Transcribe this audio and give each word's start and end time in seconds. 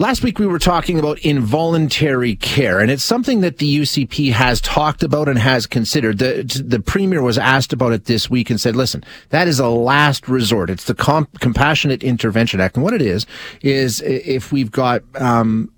Last 0.00 0.22
week 0.22 0.38
we 0.38 0.46
were 0.46 0.58
talking 0.58 0.98
about 0.98 1.18
involuntary 1.18 2.34
care, 2.34 2.80
and 2.80 2.90
it's 2.90 3.04
something 3.04 3.42
that 3.42 3.58
the 3.58 3.80
UCP 3.80 4.32
has 4.32 4.58
talked 4.62 5.02
about 5.02 5.28
and 5.28 5.38
has 5.38 5.66
considered. 5.66 6.16
The, 6.16 6.64
the 6.64 6.80
premier 6.80 7.20
was 7.20 7.36
asked 7.36 7.74
about 7.74 7.92
it 7.92 8.06
this 8.06 8.30
week 8.30 8.48
and 8.48 8.58
said, 8.58 8.76
listen, 8.76 9.04
that 9.28 9.46
is 9.46 9.60
a 9.60 9.68
last 9.68 10.26
resort. 10.26 10.70
It's 10.70 10.84
the 10.84 10.94
Comp- 10.94 11.40
Compassionate 11.40 12.02
Intervention 12.02 12.62
Act. 12.62 12.76
And 12.76 12.82
what 12.82 12.94
it 12.94 13.02
is, 13.02 13.26
is 13.60 14.00
if 14.00 14.50
we've 14.50 14.70
got, 14.70 15.02
um, 15.20 15.70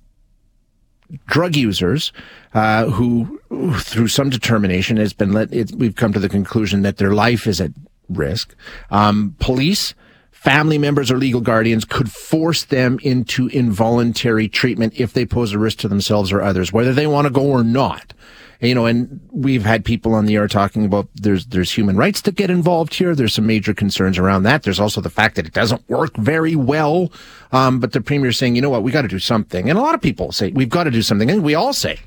drug 1.27 1.57
users 1.57 2.12
uh, 2.54 2.86
who, 2.91 3.41
through 3.80 4.07
some 4.07 4.30
determination, 4.30 4.98
has 4.98 5.12
been 5.12 5.32
let. 5.32 5.50
we've 5.75 5.96
come 5.96 6.12
to 6.12 6.20
the 6.20 6.29
conclusion 6.29 6.82
that 6.82 6.98
their 6.98 7.12
life 7.12 7.48
is 7.48 7.61
at 7.61 7.73
risk. 8.09 8.54
Um, 8.89 9.34
police 9.41 9.96
family 10.33 10.77
members 10.77 11.11
or 11.11 11.19
legal 11.19 11.41
guardians 11.41 11.85
could 11.85 12.11
force 12.11 12.65
them 12.65 12.98
into 13.03 13.46
involuntary 13.48 14.48
treatment 14.48 14.93
if 14.97 15.12
they 15.12 15.25
pose 15.25 15.52
a 15.52 15.59
risk 15.59 15.79
to 15.79 15.89
themselves 15.89 16.33
or 16.33 16.43
others, 16.43 16.73
whether 16.73 16.93
they 16.93 17.06
want 17.06 17.27
to 17.27 17.33
go 17.33 17.43
or 17.43 17.62
not. 17.62 18.12
You 18.61 18.77
know, 18.77 18.87
and 18.87 19.20
we've 19.33 19.65
had 19.65 19.84
people 19.84 20.15
on 20.15 20.27
the 20.27 20.37
air 20.37 20.47
talking 20.47 20.84
about 20.84 21.09
there's 21.16 21.47
there's 21.47 21.73
human 21.73 21.97
rights 21.97 22.23
to 22.23 22.33
get 22.33 22.48
involved 22.48 22.95
here. 22.95 23.15
There's 23.15 23.34
some 23.34 23.47
major 23.47 23.75
concerns 23.75 24.19
around 24.19 24.45
that. 24.45 24.62
There's 24.62 24.79
also 24.79 25.01
the 25.01 25.11
fact 25.11 25.34
that 25.34 25.47
it 25.47 25.53
doesn't 25.53 25.89
work 25.89 26.16
very 26.16 26.55
well. 26.55 27.12
Um, 27.51 27.80
but 27.80 27.91
the 27.91 28.01
premier's 28.01 28.39
saying, 28.39 28.55
you 28.55 28.62
know 28.62 28.70
what, 28.70 28.84
we 28.84 28.92
got 28.92 29.03
to 29.03 29.09
do 29.09 29.19
something. 29.19 29.69
And 29.69 29.77
a 29.77 29.83
lot 29.83 29.97
of 29.97 30.01
people 30.01 30.30
say 30.30 30.53
we've 30.53 30.69
got 30.69 30.84
to 30.84 30.92
do 30.92 31.03
something, 31.03 31.28
and 31.28 31.42
we 31.42 31.56
all 31.56 31.73
say 31.73 31.98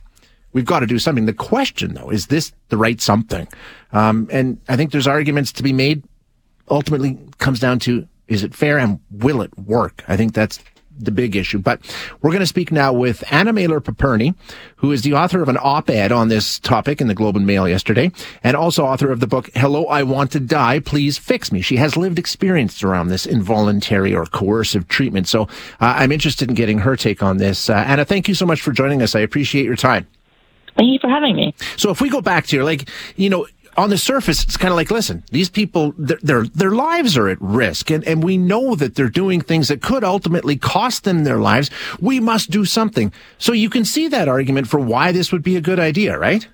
we've 0.53 0.65
got 0.65 0.79
to 0.79 0.87
do 0.87 0.97
something. 0.97 1.25
The 1.25 1.33
question, 1.33 1.93
though, 1.93 2.09
is 2.09 2.27
this 2.27 2.53
the 2.69 2.77
right 2.77 3.01
something? 3.01 3.49
Um, 3.91 4.29
and 4.31 4.57
I 4.69 4.77
think 4.77 4.91
there's 4.91 5.07
arguments 5.07 5.51
to 5.53 5.63
be 5.63 5.73
made. 5.73 6.03
Ultimately, 6.69 7.19
comes 7.37 7.59
down 7.59 7.79
to 7.79 8.07
is 8.27 8.43
it 8.43 8.55
fair 8.55 8.77
and 8.77 8.99
will 9.11 9.41
it 9.41 9.57
work? 9.57 10.03
I 10.07 10.17
think 10.17 10.33
that's 10.33 10.59
the 10.97 11.11
big 11.11 11.35
issue. 11.35 11.59
But 11.59 11.81
we're 12.21 12.31
going 12.31 12.39
to 12.41 12.47
speak 12.47 12.71
now 12.71 12.93
with 12.93 13.23
Anna 13.31 13.53
Mehler 13.53 13.79
Paperny, 13.81 14.35
who 14.77 14.91
is 14.91 15.01
the 15.01 15.13
author 15.13 15.41
of 15.41 15.49
an 15.49 15.57
op-ed 15.61 16.11
on 16.11 16.29
this 16.29 16.59
topic 16.59 17.01
in 17.01 17.07
the 17.07 17.13
Globe 17.13 17.35
and 17.35 17.45
Mail 17.45 17.67
yesterday, 17.67 18.11
and 18.43 18.55
also 18.55 18.85
author 18.85 19.11
of 19.11 19.19
the 19.19 19.27
book, 19.27 19.49
Hello, 19.55 19.85
I 19.87 20.03
Want 20.03 20.31
to 20.31 20.39
Die, 20.39 20.79
Please 20.79 21.17
Fix 21.17 21.51
Me. 21.51 21.61
She 21.61 21.77
has 21.77 21.97
lived 21.97 22.19
experience 22.19 22.83
around 22.83 23.09
this 23.09 23.25
involuntary 23.25 24.15
or 24.15 24.25
coercive 24.25 24.87
treatment. 24.87 25.27
So 25.27 25.43
uh, 25.43 25.47
I'm 25.79 26.11
interested 26.11 26.49
in 26.49 26.55
getting 26.55 26.79
her 26.79 26.95
take 26.95 27.21
on 27.21 27.37
this. 27.37 27.69
Uh, 27.69 27.73
Anna, 27.73 28.05
thank 28.05 28.27
you 28.27 28.33
so 28.35 28.45
much 28.45 28.61
for 28.61 28.71
joining 28.71 29.01
us. 29.01 29.15
I 29.15 29.19
appreciate 29.19 29.65
your 29.65 29.75
time. 29.75 30.07
Thank 30.77 30.89
you 30.91 30.99
for 30.99 31.09
having 31.09 31.35
me. 31.35 31.53
So 31.77 31.89
if 31.89 32.01
we 32.01 32.09
go 32.09 32.21
back 32.21 32.47
to 32.47 32.55
your, 32.55 32.65
like, 32.65 32.89
you 33.15 33.29
know, 33.29 33.47
on 33.77 33.89
the 33.89 33.97
surface, 33.97 34.43
it's 34.43 34.57
kind 34.57 34.71
of 34.71 34.75
like, 34.75 34.91
listen, 34.91 35.23
these 35.31 35.49
people, 35.49 35.93
their, 35.97 36.17
their, 36.21 36.43
their 36.45 36.71
lives 36.71 37.17
are 37.17 37.27
at 37.27 37.41
risk, 37.41 37.91
and, 37.91 38.03
and 38.05 38.23
we 38.23 38.37
know 38.37 38.75
that 38.75 38.95
they're 38.95 39.09
doing 39.09 39.41
things 39.41 39.67
that 39.67 39.81
could 39.81 40.03
ultimately 40.03 40.55
cost 40.55 41.03
them 41.03 41.23
their 41.23 41.39
lives. 41.39 41.69
We 41.99 42.19
must 42.19 42.49
do 42.49 42.65
something. 42.65 43.11
So 43.37 43.53
you 43.53 43.69
can 43.69 43.85
see 43.85 44.07
that 44.07 44.27
argument 44.27 44.67
for 44.67 44.79
why 44.79 45.11
this 45.11 45.31
would 45.31 45.43
be 45.43 45.55
a 45.55 45.61
good 45.61 45.79
idea, 45.79 46.17
right? 46.17 46.47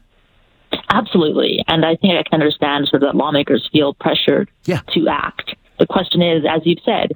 Absolutely. 0.89 1.63
And 1.67 1.85
I 1.85 1.95
think 1.95 2.13
I 2.13 2.23
can 2.23 2.41
understand 2.41 2.87
sort 2.89 3.03
of 3.03 3.09
that 3.09 3.15
lawmakers 3.15 3.69
feel 3.71 3.93
pressured 3.93 4.49
yeah. 4.65 4.81
to 4.93 5.07
act. 5.09 5.55
The 5.79 5.87
question 5.87 6.21
is, 6.21 6.43
as 6.49 6.61
you've 6.65 6.79
said, 6.85 7.11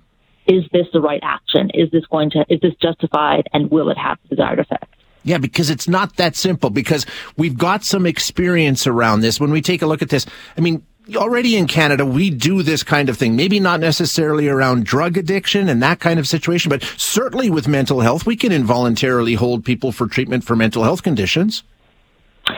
is 0.48 0.64
this 0.72 0.88
the 0.94 1.02
right 1.02 1.22
action? 1.24 1.72
Is 1.74 1.90
this 1.92 2.06
going 2.06 2.30
to, 2.32 2.46
is 2.50 2.60
this 2.62 2.74
justified 2.82 3.48
and 3.54 3.72
will 3.72 3.90
it 3.90 3.98
have 3.98 4.18
the 4.24 4.36
desired 4.36 4.60
effect? 4.60 4.95
Yeah, 5.26 5.40
because 5.40 5.72
it's 5.72 5.88
not 5.88 6.18
that 6.18 6.36
simple 6.36 6.70
because 6.70 7.06
we've 7.36 7.58
got 7.58 7.84
some 7.84 8.06
experience 8.06 8.86
around 8.86 9.22
this. 9.22 9.40
When 9.40 9.50
we 9.50 9.60
take 9.60 9.82
a 9.82 9.88
look 9.88 10.04
at 10.04 10.10
this, 10.10 10.28
I 10.56 10.62
mean, 10.62 10.86
already 11.16 11.56
in 11.58 11.68
Canada, 11.68 12.06
we 12.06 12.30
do 12.30 12.62
this 12.62 12.84
kind 12.84 13.10
of 13.10 13.18
thing. 13.18 13.36
Maybe 13.36 13.60
not 13.60 13.80
necessarily 13.80 14.48
around 14.48 14.86
drug 14.86 15.18
addiction 15.18 15.68
and 15.68 15.82
that 15.82 16.00
kind 16.00 16.20
of 16.20 16.28
situation, 16.28 16.70
but 16.70 16.84
certainly 16.98 17.50
with 17.50 17.68
mental 17.68 18.02
health, 18.02 18.28
we 18.28 18.36
can 18.36 18.52
involuntarily 18.52 19.34
hold 19.34 19.66
people 19.66 19.92
for 19.92 20.06
treatment 20.06 20.44
for 20.44 20.56
mental 20.56 20.84
health 20.84 21.02
conditions. 21.02 21.64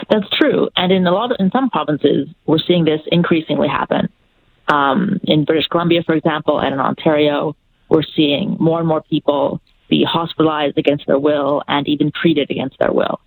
That's 0.10 0.28
true. 0.38 0.68
And 0.76 0.92
in 0.92 1.08
a 1.08 1.12
lot 1.12 1.32
of, 1.32 1.38
in 1.40 1.50
some 1.52 1.70
provinces, 1.70 2.28
we're 2.46 2.60
seeing 2.60 2.84
this 2.84 3.00
increasingly 3.08 3.70
happen. 3.70 4.10
Um, 4.68 5.22
in 5.24 5.46
British 5.46 5.68
Columbia, 5.68 6.04
for 6.06 6.14
example, 6.14 6.60
and 6.60 6.74
in 6.74 6.82
Ontario, 6.82 7.56
we're 7.88 8.04
seeing 8.16 8.58
more 8.60 8.80
and 8.80 8.88
more 8.88 9.02
people 9.02 9.62
be 9.88 10.04
hospitalized 10.04 10.78
against 10.78 11.08
their 11.08 11.20
will 11.20 11.64
and 11.68 11.88
even 11.88 12.12
treated 12.12 12.50
against 12.52 12.78
their 12.80 12.92
will. 12.92 13.20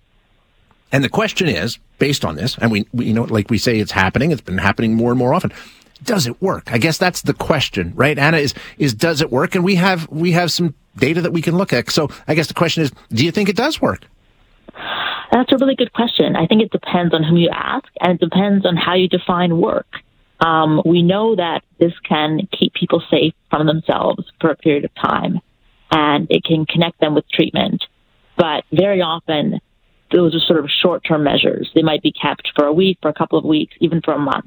And 0.91 1.03
the 1.03 1.09
question 1.09 1.47
is, 1.47 1.79
based 1.99 2.25
on 2.25 2.35
this, 2.35 2.57
and 2.57 2.71
we, 2.71 2.85
we, 2.93 3.05
you 3.05 3.13
know, 3.13 3.23
like 3.23 3.49
we 3.49 3.57
say, 3.57 3.79
it's 3.79 3.91
happening. 3.91 4.31
It's 4.31 4.41
been 4.41 4.57
happening 4.57 4.93
more 4.95 5.11
and 5.11 5.19
more 5.19 5.33
often. 5.33 5.53
Does 6.03 6.27
it 6.27 6.41
work? 6.41 6.71
I 6.71 6.77
guess 6.77 6.97
that's 6.97 7.21
the 7.21 7.33
question, 7.33 7.93
right? 7.95 8.17
Anna 8.17 8.37
is 8.37 8.53
is 8.79 8.93
does 8.93 9.21
it 9.21 9.31
work? 9.31 9.53
And 9.55 9.63
we 9.63 9.75
have 9.75 10.09
we 10.09 10.31
have 10.31 10.51
some 10.51 10.73
data 10.97 11.21
that 11.21 11.31
we 11.31 11.41
can 11.41 11.57
look 11.57 11.71
at. 11.73 11.89
So 11.91 12.09
I 12.27 12.33
guess 12.33 12.47
the 12.47 12.55
question 12.55 12.83
is, 12.83 12.91
do 13.09 13.23
you 13.23 13.31
think 13.31 13.49
it 13.49 13.55
does 13.55 13.79
work? 13.79 14.05
That's 15.31 15.51
a 15.53 15.57
really 15.59 15.75
good 15.75 15.93
question. 15.93 16.35
I 16.35 16.47
think 16.47 16.61
it 16.61 16.71
depends 16.71 17.13
on 17.13 17.23
whom 17.23 17.37
you 17.37 17.49
ask, 17.53 17.87
and 18.01 18.13
it 18.13 18.19
depends 18.19 18.65
on 18.65 18.75
how 18.75 18.95
you 18.95 19.07
define 19.07 19.61
work. 19.61 19.87
Um, 20.39 20.81
we 20.85 21.03
know 21.03 21.35
that 21.35 21.61
this 21.79 21.93
can 21.99 22.47
keep 22.51 22.73
people 22.73 23.01
safe 23.11 23.33
from 23.49 23.67
themselves 23.67 24.25
for 24.41 24.49
a 24.49 24.55
period 24.55 24.85
of 24.85 24.93
time 24.95 25.39
and 25.91 26.27
it 26.29 26.43
can 26.43 26.65
connect 26.65 26.99
them 26.99 27.15
with 27.15 27.29
treatment. 27.29 27.83
But 28.37 28.63
very 28.71 29.01
often, 29.01 29.59
those 30.11 30.35
are 30.35 30.39
sort 30.39 30.59
of 30.59 30.69
short 30.69 31.03
term 31.07 31.23
measures. 31.23 31.69
They 31.75 31.83
might 31.83 32.01
be 32.01 32.11
kept 32.11 32.51
for 32.55 32.65
a 32.65 32.73
week, 32.73 32.97
for 33.01 33.09
a 33.09 33.13
couple 33.13 33.37
of 33.37 33.45
weeks, 33.45 33.75
even 33.79 34.01
for 34.01 34.13
a 34.13 34.19
month. 34.19 34.45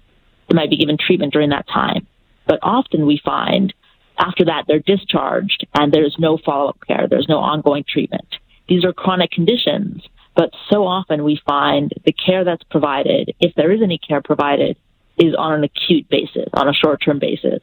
They 0.48 0.54
might 0.54 0.70
be 0.70 0.76
given 0.76 0.96
treatment 0.98 1.32
during 1.32 1.50
that 1.50 1.66
time. 1.68 2.06
But 2.46 2.58
often 2.62 3.06
we 3.06 3.20
find 3.24 3.72
after 4.18 4.44
that 4.44 4.64
they're 4.68 4.80
discharged 4.80 5.66
and 5.74 5.92
there's 5.92 6.16
no 6.18 6.38
follow 6.44 6.68
up 6.68 6.78
care, 6.86 7.06
there's 7.08 7.28
no 7.28 7.38
ongoing 7.38 7.84
treatment. 7.88 8.28
These 8.68 8.84
are 8.84 8.92
chronic 8.92 9.30
conditions, 9.30 10.02
but 10.36 10.50
so 10.70 10.86
often 10.86 11.24
we 11.24 11.40
find 11.46 11.92
the 12.04 12.12
care 12.12 12.44
that's 12.44 12.62
provided, 12.70 13.34
if 13.40 13.54
there 13.54 13.72
is 13.72 13.82
any 13.82 13.98
care 13.98 14.22
provided, 14.22 14.76
is 15.18 15.34
on 15.36 15.52
an 15.54 15.64
acute 15.64 16.08
basis, 16.08 16.48
on 16.54 16.68
a 16.68 16.72
short 16.72 17.02
term 17.04 17.18
basis. 17.18 17.62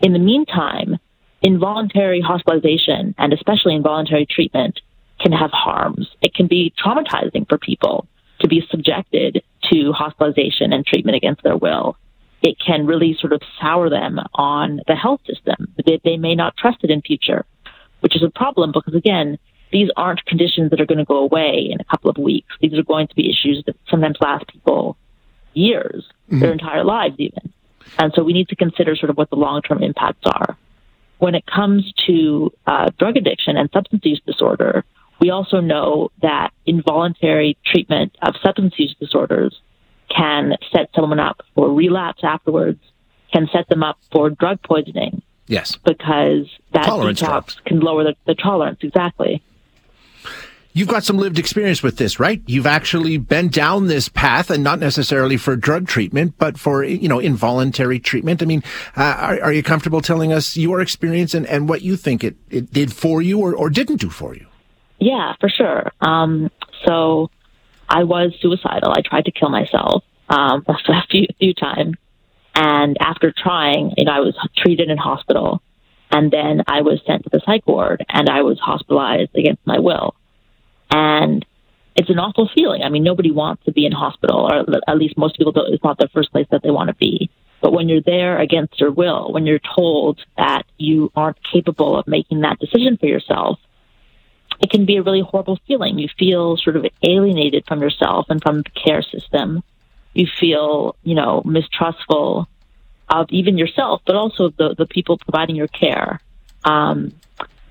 In 0.00 0.12
the 0.12 0.18
meantime, 0.18 0.98
involuntary 1.42 2.20
hospitalization 2.20 3.14
and 3.18 3.32
especially 3.32 3.74
involuntary 3.74 4.26
treatment 4.26 4.80
can 5.20 5.32
have 5.32 5.50
harms. 5.50 6.08
It 6.20 6.34
can 6.34 6.46
be 6.46 6.72
traumatizing 6.82 7.48
for 7.48 7.58
people 7.58 8.06
to 8.40 8.48
be 8.48 8.66
subjected 8.70 9.42
to 9.70 9.92
hospitalization 9.92 10.72
and 10.72 10.86
treatment 10.86 11.16
against 11.16 11.42
their 11.42 11.56
will. 11.56 11.96
It 12.42 12.56
can 12.64 12.86
really 12.86 13.16
sort 13.20 13.32
of 13.32 13.42
sour 13.60 13.90
them 13.90 14.20
on 14.34 14.80
the 14.86 14.94
health 14.94 15.20
system. 15.26 15.74
They, 15.84 16.00
they 16.04 16.16
may 16.16 16.34
not 16.36 16.56
trust 16.56 16.78
it 16.84 16.90
in 16.90 17.02
future, 17.02 17.44
which 18.00 18.14
is 18.14 18.22
a 18.22 18.30
problem 18.30 18.70
because 18.72 18.94
again, 18.94 19.38
these 19.72 19.90
aren't 19.96 20.24
conditions 20.24 20.70
that 20.70 20.80
are 20.80 20.86
going 20.86 20.98
to 20.98 21.04
go 21.04 21.18
away 21.18 21.68
in 21.70 21.80
a 21.80 21.84
couple 21.84 22.10
of 22.10 22.16
weeks. 22.16 22.54
These 22.60 22.74
are 22.74 22.84
going 22.84 23.08
to 23.08 23.14
be 23.14 23.28
issues 23.28 23.62
that 23.66 23.76
sometimes 23.90 24.16
last 24.20 24.46
people 24.46 24.96
years, 25.52 26.08
mm-hmm. 26.28 26.38
their 26.38 26.52
entire 26.52 26.84
lives 26.84 27.16
even. 27.18 27.52
And 27.98 28.12
so 28.14 28.22
we 28.22 28.32
need 28.32 28.48
to 28.48 28.56
consider 28.56 28.94
sort 28.96 29.10
of 29.10 29.16
what 29.16 29.30
the 29.30 29.36
long-term 29.36 29.82
impacts 29.82 30.24
are 30.24 30.56
when 31.18 31.34
it 31.34 31.44
comes 31.46 31.92
to 32.06 32.52
uh, 32.66 32.90
drug 32.98 33.16
addiction 33.16 33.56
and 33.56 33.70
substance 33.72 34.02
use 34.04 34.20
disorder, 34.26 34.84
we 35.20 35.30
also 35.30 35.60
know 35.60 36.10
that 36.22 36.50
involuntary 36.64 37.56
treatment 37.66 38.16
of 38.22 38.34
substance 38.42 38.74
use 38.78 38.94
disorders 39.00 39.60
can 40.08 40.54
set 40.72 40.90
someone 40.94 41.20
up 41.20 41.42
for 41.54 41.72
relapse 41.72 42.22
afterwards, 42.22 42.80
can 43.32 43.48
set 43.52 43.68
them 43.68 43.82
up 43.82 43.98
for 44.12 44.30
drug 44.30 44.62
poisoning. 44.62 45.22
Yes. 45.46 45.76
Because 45.76 46.46
that 46.72 46.84
tolerance 46.84 47.22
can 47.64 47.80
lower 47.80 48.04
the, 48.04 48.14
the 48.26 48.34
tolerance. 48.34 48.78
Exactly. 48.82 49.42
You've 50.78 50.86
got 50.86 51.02
some 51.02 51.18
lived 51.18 51.40
experience 51.40 51.82
with 51.82 51.96
this, 51.96 52.20
right? 52.20 52.40
You've 52.46 52.64
actually 52.64 53.18
been 53.18 53.48
down 53.48 53.88
this 53.88 54.08
path 54.08 54.48
and 54.48 54.62
not 54.62 54.78
necessarily 54.78 55.36
for 55.36 55.56
drug 55.56 55.88
treatment, 55.88 56.34
but 56.38 56.56
for, 56.56 56.84
you 56.84 57.08
know, 57.08 57.18
involuntary 57.18 57.98
treatment. 57.98 58.42
I 58.42 58.44
mean, 58.44 58.62
uh, 58.96 59.02
are, 59.02 59.42
are, 59.42 59.52
you 59.52 59.64
comfortable 59.64 60.00
telling 60.00 60.32
us 60.32 60.56
your 60.56 60.80
experience 60.80 61.34
and, 61.34 61.46
and 61.48 61.68
what 61.68 61.82
you 61.82 61.96
think 61.96 62.22
it, 62.22 62.36
it 62.48 62.72
did 62.72 62.92
for 62.92 63.20
you 63.20 63.40
or, 63.40 63.56
or 63.56 63.70
didn't 63.70 63.96
do 63.96 64.08
for 64.08 64.36
you? 64.36 64.46
Yeah, 65.00 65.34
for 65.40 65.48
sure. 65.48 65.90
Um, 66.00 66.48
so 66.86 67.32
I 67.88 68.04
was 68.04 68.32
suicidal. 68.40 68.92
I 68.92 69.00
tried 69.04 69.24
to 69.24 69.32
kill 69.32 69.48
myself 69.48 70.04
um, 70.28 70.64
a 70.68 71.06
few, 71.10 71.26
few 71.40 71.54
times. 71.54 71.96
And 72.54 72.96
after 73.00 73.34
trying, 73.36 73.94
you 73.96 74.04
know, 74.04 74.12
I 74.12 74.20
was 74.20 74.36
treated 74.56 74.90
in 74.90 74.96
hospital. 74.96 75.60
And 76.12 76.30
then 76.30 76.62
I 76.68 76.82
was 76.82 77.00
sent 77.04 77.24
to 77.24 77.30
the 77.30 77.40
psych 77.44 77.66
ward 77.66 78.04
and 78.08 78.28
I 78.28 78.42
was 78.42 78.60
hospitalized 78.60 79.34
against 79.34 79.66
my 79.66 79.80
will. 79.80 80.14
And 80.90 81.44
it's 81.96 82.10
an 82.10 82.18
awful 82.18 82.48
feeling. 82.54 82.82
I 82.82 82.88
mean, 82.88 83.02
nobody 83.02 83.30
wants 83.30 83.64
to 83.64 83.72
be 83.72 83.84
in 83.84 83.92
hospital, 83.92 84.48
or 84.50 84.64
at 84.88 84.98
least 84.98 85.18
most 85.18 85.36
people 85.36 85.52
don't. 85.52 85.72
It's 85.72 85.82
not 85.82 85.98
the 85.98 86.08
first 86.08 86.30
place 86.32 86.46
that 86.50 86.62
they 86.62 86.70
want 86.70 86.88
to 86.88 86.94
be. 86.94 87.30
But 87.60 87.72
when 87.72 87.88
you're 87.88 88.00
there 88.00 88.38
against 88.38 88.78
your 88.78 88.92
will, 88.92 89.32
when 89.32 89.46
you're 89.46 89.58
told 89.58 90.20
that 90.36 90.64
you 90.76 91.10
aren't 91.16 91.38
capable 91.42 91.98
of 91.98 92.06
making 92.06 92.40
that 92.42 92.60
decision 92.60 92.96
for 92.96 93.06
yourself, 93.06 93.58
it 94.60 94.70
can 94.70 94.86
be 94.86 94.96
a 94.96 95.02
really 95.02 95.22
horrible 95.22 95.58
feeling. 95.66 95.98
You 95.98 96.08
feel 96.18 96.56
sort 96.56 96.76
of 96.76 96.86
alienated 97.02 97.64
from 97.66 97.82
yourself 97.82 98.26
and 98.28 98.40
from 98.40 98.62
the 98.62 98.70
care 98.70 99.02
system. 99.02 99.62
You 100.14 100.26
feel, 100.38 100.96
you 101.02 101.14
know, 101.14 101.42
mistrustful 101.44 102.48
of 103.08 103.26
even 103.30 103.58
yourself, 103.58 104.02
but 104.06 104.16
also 104.16 104.50
the, 104.50 104.74
the 104.76 104.86
people 104.86 105.18
providing 105.18 105.56
your 105.56 105.68
care. 105.68 106.20
Um, 106.64 107.12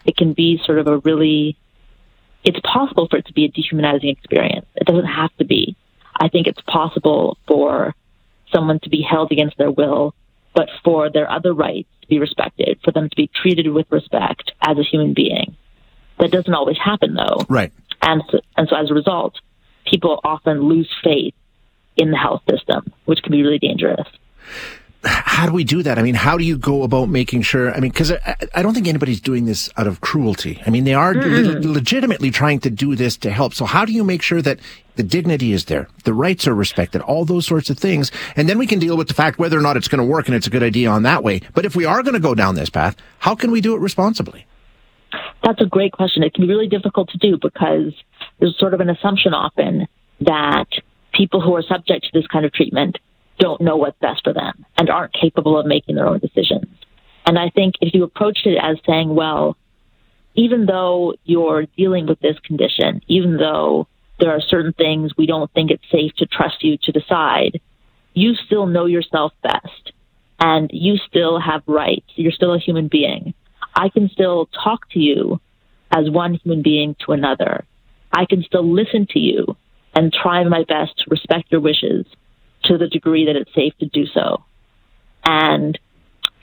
it 0.06 0.18
can 0.18 0.34
be 0.34 0.60
sort 0.66 0.80
of 0.80 0.88
a 0.88 0.98
really 1.00 1.58
it's 2.44 2.60
possible 2.62 3.08
for 3.10 3.18
it 3.18 3.26
to 3.28 3.34
be 3.34 3.46
a 3.46 3.50
dehumanizing 3.50 4.10
experience. 4.10 4.66
It 4.76 4.86
doesn't 4.86 5.06
have 5.06 5.36
to 5.38 5.46
be. 5.46 5.76
I 6.20 6.30
think 6.30 6.48
it's 6.48 6.62
possible 6.62 7.38
for 7.48 7.96
someone 8.54 8.80
to 8.82 8.90
be 8.90 9.02
held 9.02 9.32
against 9.32 9.58
their 9.58 9.72
will, 9.72 10.14
but 10.56 10.70
for 10.84 11.10
their 11.10 11.30
other 11.30 11.54
rights 11.54 11.90
to 12.02 12.08
be 12.08 12.20
respected, 12.20 12.80
for 12.84 12.92
them 12.92 13.10
to 13.10 13.16
be 13.16 13.30
treated 13.42 13.68
with 13.68 13.92
respect 13.92 14.52
as 14.62 14.78
a 14.78 14.84
human 14.84 15.14
being. 15.14 15.56
That 16.20 16.32
doesn't 16.32 16.54
always 16.54 16.78
happen, 16.78 17.14
though. 17.14 17.46
Right. 17.48 17.72
And 18.02 18.24
so, 18.32 18.40
and 18.56 18.68
so 18.70 18.76
as 18.76 18.90
a 18.90 18.94
result, 18.94 19.36
people 19.86 20.20
often 20.24 20.62
lose 20.62 20.92
faith 21.04 21.36
in 21.96 22.12
the 22.12 22.18
health 22.18 22.42
system, 22.50 22.92
which 23.06 23.22
can 23.22 23.32
be 23.32 23.44
really 23.44 23.60
dangerous 23.60 24.08
how 25.04 25.46
do 25.46 25.52
we 25.52 25.64
do 25.64 25.84
that? 25.84 26.00
I 26.00 26.02
mean, 26.02 26.16
how 26.16 26.38
do 26.38 26.44
you 26.44 26.58
go 26.58 26.84
about 26.84 27.10
making 27.10 27.44
sure? 27.44 27.74
I 27.74 27.80
mean, 27.80 27.92
because 27.92 28.12
I, 28.12 28.36
I, 28.56 28.62
don't 28.64 28.74
think 28.74 28.88
anybody's 28.88 29.22
doing 29.22 29.46
this 29.46 29.70
out 29.78 29.86
of 29.86 30.02
cruelty. 30.02 30.62
I 30.66 30.70
mean, 30.70 30.84
they 30.84 30.96
are 30.96 31.14
le- 31.14 31.60
legitimately 31.62 32.32
trying 32.32 32.60
to 32.62 32.70
do 32.70 32.96
this 32.96 33.16
to 33.18 33.30
help. 33.30 33.54
So 33.54 33.66
how 33.66 33.86
do 33.86 33.92
you 33.94 34.04
make 34.04 34.22
sure 34.22 34.42
that 34.42 34.60
the 34.96 35.04
dignity 35.04 35.54
is 35.54 35.66
there, 35.66 35.88
the 36.06 36.14
rights 36.14 36.48
are 36.48 36.56
respected, 36.56 37.02
all 37.02 37.24
those 37.24 37.46
sorts 37.46 37.70
of 37.70 37.78
things, 37.78 38.12
and 38.36 38.50
then 38.50 38.58
we 38.58 38.66
can 38.66 38.80
deal 38.80 38.98
with 38.98 39.08
the 39.08 39.14
fact 39.14 39.38
whether 39.38 39.58
or 39.58 39.62
not 39.62 39.78
it's 39.78 39.88
going 39.88 40.00
to 40.00 40.12
work 40.12 40.28
and 40.28 40.36
it's 40.36 40.48
a 40.48 40.50
good 40.50 40.64
idea 40.64 40.90
on 40.90 41.04
that 41.04 41.24
way. 41.24 41.42
But 41.54 41.66
if 41.66 41.76
we 41.76 41.86
are 41.86 42.02
going 42.02 42.16
to 42.16 42.20
go 42.20 42.34
down 42.34 42.56
this 42.56 42.72
path, 42.72 42.96
how 43.20 43.36
can 43.36 43.52
we 43.52 43.62
do 43.62 43.76
it 43.76 43.80
responsibly? 43.80 44.48
That's 45.44 45.62
a 45.62 45.68
great 45.68 45.92
question. 45.92 46.24
It 46.24 46.34
can 46.34 46.46
be 46.46 46.50
really 46.50 46.68
difficult 46.68 47.10
to 47.10 47.18
do 47.20 47.38
because 47.40 47.94
there's 48.40 48.58
sort 48.58 48.74
of 48.74 48.80
an 48.80 48.90
assumption 48.90 49.36
often 49.36 49.88
that 50.22 50.68
people 51.14 51.42
who 51.42 51.56
are 51.56 51.62
subject 51.62 52.06
to 52.06 52.10
this 52.14 52.26
kind 52.28 52.46
of 52.46 52.52
treatment 52.52 52.98
don't 53.40 53.62
know 53.62 53.78
what's 53.78 54.00
best 54.00 54.24
for 54.24 54.34
them 54.34 54.66
and 54.78 54.90
aren't 54.90 55.14
capable 55.14 55.60
of 55.60 55.66
making 55.66 55.96
their 55.96 56.08
own 56.08 56.20
decisions. 56.20 56.68
And 57.26 57.38
I 57.38 57.50
think 57.50 57.76
if 57.82 57.94
you 57.94 58.04
approached 58.04 58.46
it 58.46 58.58
as 58.62 58.78
saying, 58.86 59.14
well, 59.14 59.58
even 60.36 60.66
though 60.66 61.16
you're 61.26 61.66
dealing 61.78 62.08
with 62.08 62.20
this 62.20 62.40
condition, 62.40 63.02
even 63.08 63.38
though 63.38 63.88
there 64.20 64.32
are 64.32 64.42
certain 64.42 64.74
things 64.74 65.12
we 65.18 65.26
don't 65.26 65.52
think 65.52 65.72
it's 65.72 65.84
safe 65.92 66.14
to 66.18 66.26
trust 66.26 66.64
you 66.64 66.78
to 66.84 66.92
decide, 66.92 67.60
you 68.14 68.34
still 68.34 68.66
know 68.66 68.86
yourself 68.86 69.34
best 69.44 69.92
and 70.40 70.70
you 70.74 70.98
still 71.08 71.40
have 71.40 71.64
rights. 71.68 72.08
You're 72.16 72.32
still 72.32 72.54
a 72.54 72.60
human 72.60 72.88
being. 72.88 73.34
I 73.76 73.90
can 73.90 74.10
still 74.10 74.48
talk 74.64 74.90
to 74.92 75.00
you 75.00 75.40
as 75.92 76.10
one 76.10 76.36
human 76.36 76.64
being 76.64 76.96
to 77.06 77.12
another. 77.12 77.66
I 78.12 78.26
can 78.26 78.44
still 78.44 78.68
listen 78.68 79.08
to 79.12 79.20
you 79.20 79.56
and 79.94 80.14
try 80.14 80.44
my 80.44 80.64
best 80.64 80.98
to 81.00 81.10
respect 81.10 81.52
your 81.52 81.62
wishes 81.62 82.06
to 82.68 82.78
the 82.78 82.88
degree 82.88 83.26
that 83.26 83.36
it's 83.36 83.54
safe 83.54 83.74
to 83.80 83.86
do 83.86 84.06
so. 84.06 84.44
And 85.26 85.78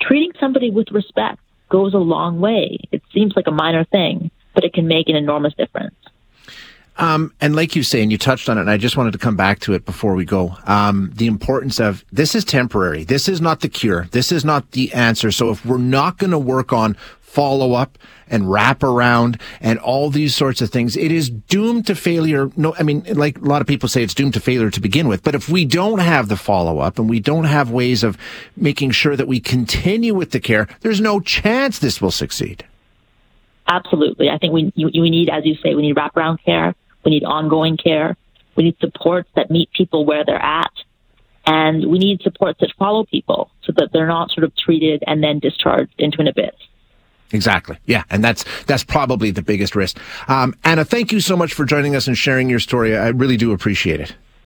treating 0.00 0.32
somebody 0.38 0.70
with 0.70 0.90
respect 0.90 1.40
goes 1.68 1.94
a 1.94 1.98
long 1.98 2.40
way. 2.40 2.78
It 2.92 3.02
seems 3.12 3.34
like 3.34 3.46
a 3.46 3.52
minor 3.52 3.84
thing, 3.84 4.30
but 4.54 4.64
it 4.64 4.74
can 4.74 4.86
make 4.86 5.08
an 5.08 5.16
enormous 5.16 5.54
difference. 5.54 5.94
Um, 6.96 7.32
and 7.40 7.56
like 7.56 7.74
you 7.74 7.82
say, 7.82 8.02
and 8.02 8.12
you 8.12 8.18
touched 8.18 8.48
on 8.48 8.56
it, 8.56 8.62
and 8.62 8.70
I 8.70 8.76
just 8.76 8.96
wanted 8.96 9.12
to 9.12 9.18
come 9.18 9.36
back 9.36 9.58
to 9.60 9.72
it 9.72 9.84
before 9.84 10.14
we 10.14 10.24
go. 10.24 10.56
Um, 10.66 11.10
the 11.14 11.26
importance 11.26 11.80
of 11.80 12.04
this 12.12 12.34
is 12.34 12.44
temporary. 12.44 13.04
This 13.04 13.28
is 13.28 13.40
not 13.40 13.60
the 13.60 13.68
cure. 13.68 14.06
This 14.12 14.30
is 14.30 14.44
not 14.44 14.70
the 14.72 14.92
answer. 14.92 15.30
So 15.30 15.50
if 15.50 15.66
we're 15.66 15.78
not 15.78 16.18
going 16.18 16.30
to 16.30 16.38
work 16.38 16.72
on 16.72 16.96
follow 17.34 17.72
up 17.72 17.98
and 18.28 18.50
wrap 18.50 18.84
around 18.84 19.40
and 19.60 19.76
all 19.80 20.08
these 20.08 20.36
sorts 20.36 20.62
of 20.62 20.70
things. 20.70 20.96
It 20.96 21.10
is 21.10 21.28
doomed 21.28 21.84
to 21.88 21.96
failure. 21.96 22.48
No, 22.56 22.76
I 22.78 22.84
mean, 22.84 23.02
like 23.12 23.38
a 23.38 23.44
lot 23.44 23.60
of 23.60 23.66
people 23.66 23.88
say 23.88 24.04
it's 24.04 24.14
doomed 24.14 24.34
to 24.34 24.40
failure 24.40 24.70
to 24.70 24.80
begin 24.80 25.08
with. 25.08 25.24
But 25.24 25.34
if 25.34 25.48
we 25.48 25.64
don't 25.64 25.98
have 25.98 26.28
the 26.28 26.36
follow 26.36 26.78
up 26.78 26.96
and 26.96 27.10
we 27.10 27.18
don't 27.18 27.44
have 27.44 27.72
ways 27.72 28.04
of 28.04 28.16
making 28.56 28.92
sure 28.92 29.16
that 29.16 29.26
we 29.26 29.40
continue 29.40 30.14
with 30.14 30.30
the 30.30 30.38
care, 30.38 30.68
there's 30.82 31.00
no 31.00 31.18
chance 31.18 31.80
this 31.80 32.00
will 32.00 32.12
succeed. 32.12 32.64
Absolutely. 33.66 34.30
I 34.30 34.38
think 34.38 34.52
we, 34.52 34.72
we 34.76 35.10
need, 35.10 35.28
as 35.28 35.44
you 35.44 35.56
say, 35.56 35.74
we 35.74 35.82
need 35.82 35.96
wraparound 35.96 36.38
care. 36.44 36.74
We 37.04 37.10
need 37.10 37.24
ongoing 37.24 37.76
care. 37.76 38.16
We 38.56 38.64
need 38.64 38.76
supports 38.80 39.28
that 39.36 39.50
meet 39.50 39.70
people 39.72 40.04
where 40.04 40.24
they're 40.24 40.36
at. 40.36 40.72
And 41.46 41.90
we 41.90 41.98
need 41.98 42.22
supports 42.22 42.60
that 42.60 42.72
follow 42.78 43.04
people 43.04 43.50
so 43.64 43.72
that 43.76 43.90
they're 43.92 44.06
not 44.06 44.30
sort 44.30 44.44
of 44.44 44.56
treated 44.56 45.04
and 45.06 45.22
then 45.22 45.40
discharged 45.40 45.94
into 45.98 46.20
an 46.20 46.28
abyss. 46.28 46.54
Exactly. 47.32 47.76
Yeah. 47.84 48.04
And 48.10 48.22
that's, 48.22 48.44
that's 48.64 48.84
probably 48.84 49.30
the 49.30 49.42
biggest 49.42 49.74
risk. 49.74 49.98
Um, 50.28 50.54
Anna, 50.64 50.84
thank 50.84 51.12
you 51.12 51.20
so 51.20 51.36
much 51.36 51.52
for 51.52 51.64
joining 51.64 51.96
us 51.96 52.06
and 52.06 52.16
sharing 52.16 52.48
your 52.48 52.60
story. 52.60 52.96
I 52.96 53.08
really 53.08 53.36
do 53.36 53.52
appreciate 53.52 54.00
it. 54.00 54.14